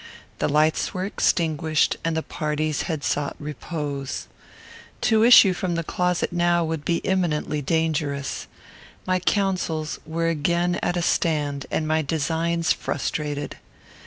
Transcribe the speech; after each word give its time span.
The 0.39 0.49
lights 0.49 0.95
were 0.95 1.05
extinguished, 1.05 1.95
and 2.03 2.17
the 2.17 2.23
parties 2.23 2.81
had 2.89 3.03
sought 3.03 3.35
repose. 3.39 4.27
To 5.01 5.21
issue 5.23 5.53
from 5.53 5.75
the 5.75 5.83
closet 5.83 6.33
now 6.33 6.65
would 6.65 6.83
be 6.83 7.01
imminently 7.05 7.61
dangerous. 7.61 8.47
My 9.05 9.19
councils 9.19 9.99
were 10.03 10.27
again 10.27 10.79
at 10.81 10.97
a 10.97 11.03
stand 11.03 11.67
and 11.69 11.87
my 11.87 12.01
designs 12.01 12.73
frustrated. 12.73 13.57